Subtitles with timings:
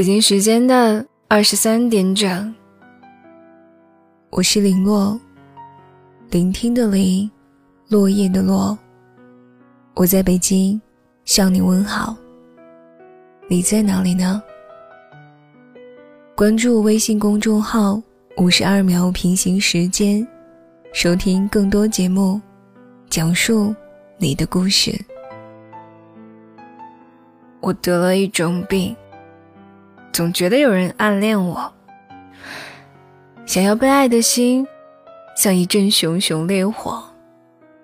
[0.00, 2.54] 北京时间的二十三点整，
[4.30, 5.20] 我是林洛，
[6.30, 7.30] 聆听的林，
[7.88, 8.78] 落叶的落。
[9.92, 10.80] 我在北京
[11.26, 12.16] 向你问好，
[13.46, 14.42] 你在哪里呢？
[16.34, 18.00] 关注微信公众号
[18.40, 20.26] “五十二秒平行时间”，
[20.94, 22.40] 收听更多节目，
[23.10, 23.74] 讲述
[24.16, 24.98] 你的故事。
[27.60, 28.96] 我得了一种病。
[30.20, 31.72] 总觉得有人暗恋我，
[33.46, 34.68] 想要被爱的心，
[35.34, 37.02] 像一阵熊熊烈火，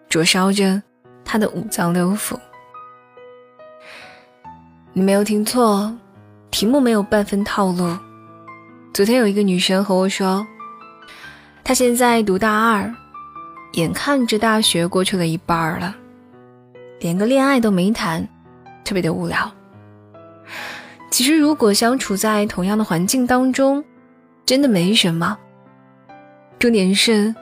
[0.07, 0.83] 灼烧着
[1.25, 2.37] 他的五脏六腑。
[4.93, 5.97] 你没有听错，
[6.51, 7.97] 题目没有半分套路。
[8.93, 10.47] 昨天有一个女生和我说，
[11.65, 12.95] 她现在读大二，
[13.73, 15.97] 眼看着大学过去了一半了，
[17.01, 18.29] 连个恋爱都没谈，
[18.85, 19.51] 特别的无聊。
[21.17, 23.83] 其实，如果相处在同样的环境当中，
[24.45, 25.39] 真的没什么。
[26.59, 27.35] 重点是，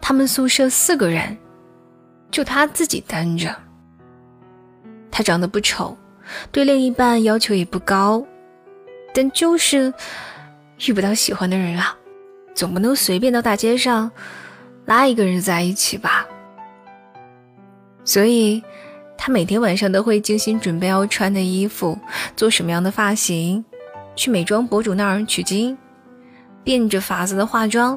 [0.00, 1.36] 他们宿舍四个人，
[2.30, 3.54] 就他自己单着。
[5.10, 5.94] 他长得不丑，
[6.50, 8.26] 对另一半要求也不高，
[9.12, 9.92] 但就是
[10.86, 11.94] 遇不到喜欢的人啊，
[12.54, 14.10] 总不能随便到大街上
[14.86, 16.26] 拉一个人在一起吧。
[18.06, 18.62] 所以。
[19.24, 21.96] 他每天晚上都会精心准备要穿的衣服，
[22.34, 23.64] 做什么样的发型，
[24.16, 25.78] 去美妆博主那儿取经，
[26.64, 27.96] 变着法子的化妆，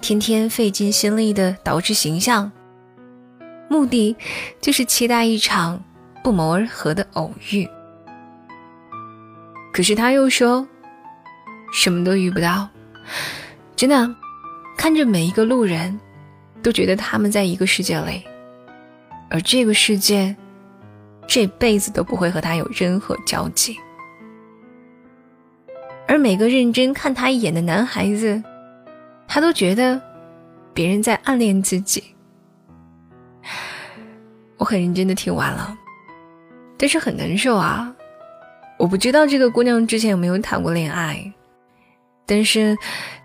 [0.00, 2.48] 天天费尽心力的捯饬形象，
[3.68, 4.16] 目的
[4.60, 5.82] 就是期待一场
[6.22, 7.68] 不谋而合的偶遇。
[9.72, 10.64] 可是他又说，
[11.74, 12.68] 什么都遇不到，
[13.74, 14.14] 真的，
[14.78, 15.98] 看着每一个路人，
[16.62, 18.22] 都觉得他们在一个世界里，
[19.28, 20.36] 而这个世界。
[21.34, 23.74] 这辈子都不会和他有任何交集，
[26.06, 28.42] 而每个认真看他一眼的男孩子，
[29.26, 29.98] 他都觉得
[30.74, 32.04] 别人在暗恋自己。
[34.58, 35.74] 我很认真的听完了，
[36.76, 37.90] 但是很难受啊！
[38.78, 41.32] 我不知道这个姑娘之前有没有谈过恋爱，
[42.26, 42.76] 但是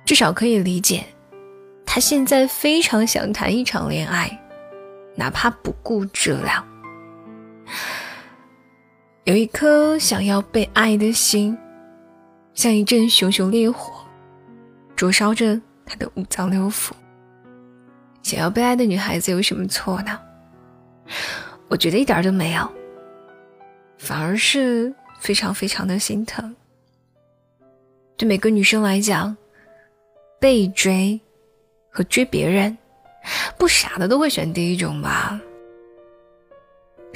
[0.05, 1.03] 至少可以理解，
[1.85, 4.39] 她现在非常想谈一场恋爱，
[5.13, 6.65] 哪怕不顾质量。
[9.27, 11.57] 有一颗想要被爱的心，
[12.53, 13.91] 像一阵熊熊烈火，
[14.95, 16.91] 灼烧着他的五脏六腑。
[18.23, 20.17] 想要被爱的女孩子有什么错呢？
[21.67, 22.71] 我觉得一点都没有，
[23.97, 26.55] 反而是非常非常的心疼。
[28.15, 29.35] 对每个女生来讲，
[30.39, 31.19] 被追
[31.89, 32.77] 和追别人，
[33.57, 35.37] 不傻的都会选第一种吧。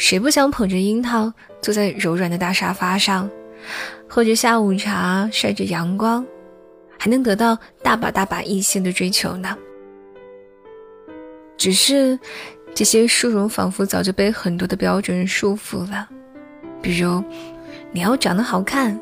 [0.01, 1.31] 谁不想捧着樱桃
[1.61, 3.29] 坐在柔软的大沙发上，
[4.07, 6.25] 喝着下午茶，晒着阳光，
[6.97, 9.55] 还能得到大把大把异性的追求呢？
[11.55, 12.19] 只是
[12.73, 16.09] 这些殊荣仿佛早就被很多的标准束缚了，
[16.81, 17.23] 比如
[17.91, 18.99] 你要长得好看，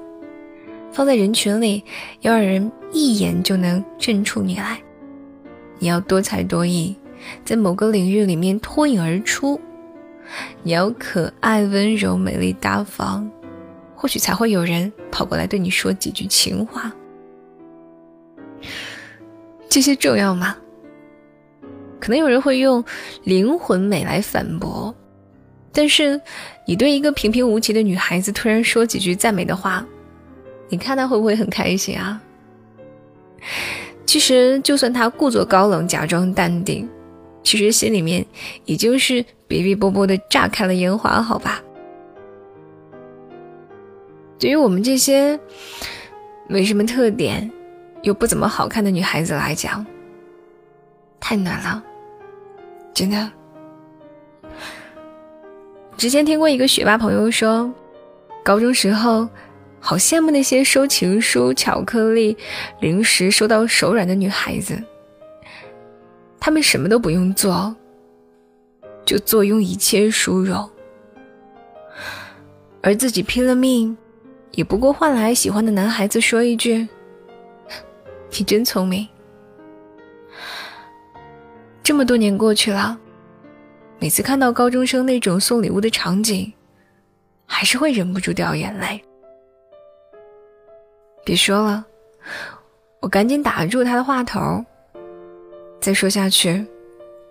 [0.91, 1.81] 放在人群里
[2.19, 4.75] 要让人一眼就能认出你来；
[5.79, 6.93] 你要多才多艺，
[7.45, 9.57] 在某个领域里面脱颖而出。
[10.63, 13.29] 你要可爱、温柔、美丽、大方，
[13.95, 16.91] 或许才会有人跑过来对你说几句情话。
[19.69, 20.55] 这些重要吗？
[21.99, 22.83] 可能有人会用
[23.23, 24.95] 灵魂美来反驳，
[25.71, 26.19] 但是
[26.65, 29.85] 你对一个平平无奇的女孩子突然说几句赞美的话，
[30.69, 32.21] 你看她会不会很开心啊？
[34.05, 36.89] 其实，就算她故作高冷，假装淡定。
[37.43, 38.25] 其实心里面
[38.65, 41.61] 已经是哔哔啵啵的炸开了烟花，好吧？
[44.37, 45.39] 对于我们这些
[46.47, 47.51] 没什么特点
[48.03, 49.85] 又不怎么好看的女孩子来讲，
[51.19, 51.83] 太难了，
[52.93, 53.31] 真的。
[55.97, 57.69] 之前听过一个学霸朋友说，
[58.43, 59.27] 高中时候
[59.81, 62.37] 好羡慕那些收情书、巧克力、
[62.79, 64.81] 零食收到手软的女孩子。
[66.39, 67.75] 他们什么都不用做，
[69.05, 70.69] 就坐拥一切殊荣，
[72.81, 73.95] 而自己拼了命，
[74.51, 76.87] 也不过换来喜欢的男孩子说一句
[78.31, 79.07] ：“你真聪明。”
[81.83, 82.97] 这么多年过去了，
[83.99, 86.51] 每次看到高中生那种送礼物的场景，
[87.45, 89.03] 还是会忍不住掉眼泪。
[91.25, 91.85] 别说了，
[93.01, 94.63] 我赶紧打住他的话头。
[95.79, 96.65] 再说下去，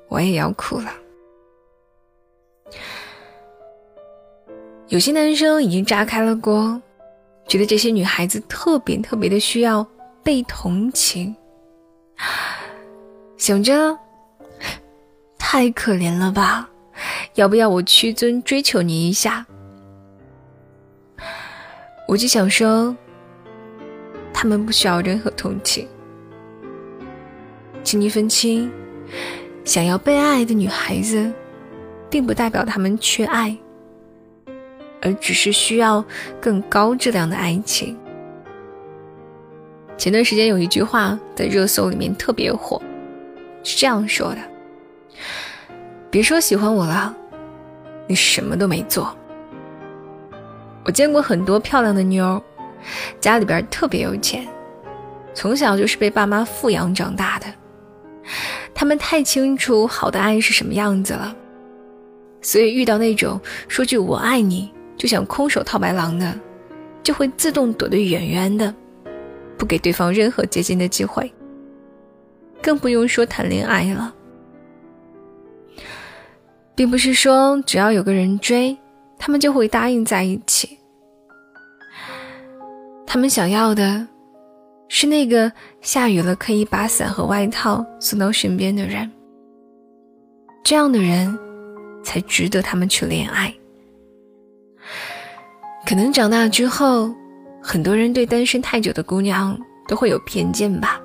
[0.09, 0.93] 我也要哭了。
[4.89, 6.81] 有些男生已经炸开了锅，
[7.47, 9.87] 觉得这些女孩子特别特别的需要
[10.23, 11.35] 被同情，
[13.37, 13.97] 想着
[15.39, 16.69] 太可怜了吧，
[17.35, 19.45] 要不要我屈尊追求你一下？
[22.07, 22.97] 我就想说，
[24.33, 25.87] 他们不需要任何同情，
[27.89, 28.71] 请你分清，
[29.65, 31.33] 想要被爱的女孩子，
[32.11, 33.57] 并不代表她们缺爱。
[35.01, 36.05] 而只是需要
[36.39, 37.97] 更高质量的爱情。
[39.97, 42.79] 前段时间有一句话在热搜里面特别火，
[43.65, 44.39] 是这样说的
[46.13, 47.17] ：“别说喜欢我了，
[48.07, 49.17] 你什么都没做。”
[50.85, 52.39] 我见过很多漂亮的妞，
[53.19, 54.47] 家里边特别有钱，
[55.33, 57.47] 从小就是被爸妈富养长大的，
[58.79, 61.35] 他们太清楚好的爱是什么样子了，
[62.41, 64.73] 所以遇到那种说句我爱你。
[64.97, 66.33] 就想空手套白狼的，
[67.03, 68.73] 就会自动躲得远远的，
[69.57, 71.33] 不给对方任何接近的机会。
[72.63, 74.15] 更不用说谈恋爱了，
[76.77, 78.77] 并不是说只要有个人追，
[79.19, 80.79] 他们就会答应在一起。
[83.07, 84.07] 他们想要的，
[84.89, 89.11] 是那个下雨了可以把伞和外套送到身边的人。
[90.65, 91.39] 这样的人，
[92.03, 93.55] 才值得他们去恋爱。
[95.87, 97.15] 可能长大之后，
[97.63, 101.01] 很多人对单身太久的姑娘都会有偏见吧。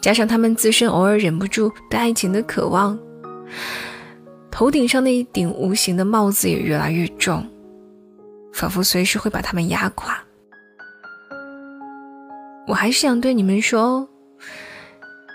[0.00, 2.98] 加上他们自身偶尔忍不住对爱情的渴望，
[4.50, 7.44] 头顶上那一顶无形的帽子也越来越重，
[8.52, 10.16] 仿佛随时会把他们压垮。
[12.66, 14.08] 我还是想对你们说，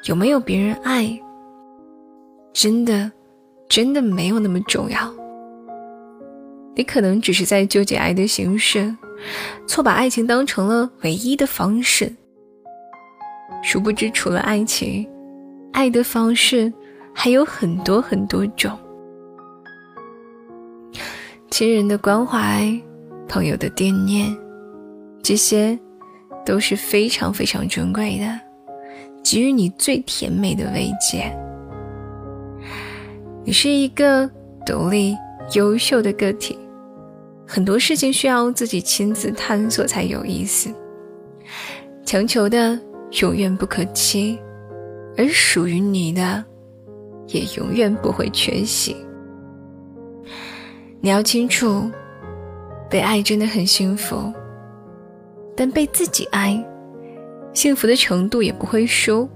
[0.08, 1.20] 有没有别人爱，
[2.52, 3.12] 真的，
[3.70, 5.00] 真的没有那么重要。
[6.76, 8.96] 你可能只是在纠结爱的形式，
[9.68, 12.14] 错把爱情当成了唯一的方式。
[13.64, 15.08] 殊不知，除了爱情，
[15.72, 16.72] 爱的方式
[17.14, 18.78] 还有很多很多种。
[21.50, 22.66] 亲人的关怀，
[23.28, 24.36] 朋友的惦念，
[25.22, 25.78] 这些
[26.46, 28.40] 都是非常非常珍贵的，
[29.24, 31.32] 给予你最甜美的慰藉。
[33.44, 34.30] 你是一个
[34.66, 35.16] 独立。
[35.54, 36.58] 优秀的个体，
[37.46, 40.74] 很多事情需要自己亲自探索才有意思。
[42.06, 42.80] 强求的
[43.20, 44.40] 永远不可期，
[45.18, 46.42] 而属于你的
[47.28, 48.96] 也永远不会缺席。
[51.02, 51.92] 你要清楚，
[52.90, 54.32] 被爱真的很幸福，
[55.62, 56.60] 但被自己爱，
[57.54, 59.30] 幸福的程度也不会输。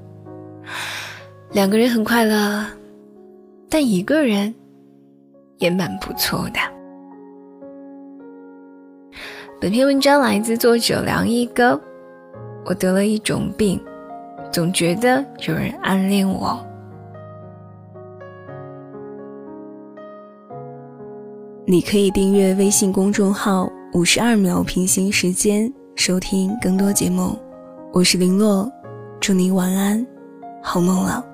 [1.52, 2.66] 两个人很快乐，
[3.70, 4.52] 但一个人。
[5.60, 6.60] 也蛮不错的。
[9.62, 11.80] 本篇文章来自作者梁一哥。
[12.66, 13.80] 我得了一种病，
[14.52, 16.60] 总觉得有人暗恋我。
[21.66, 27.40] 你可以订阅微信公众号“五十二秒平行时间”，收听更多节目。
[27.94, 28.70] 我是林洛，
[29.22, 30.06] 祝你晚安，
[30.62, 31.26] 好梦了。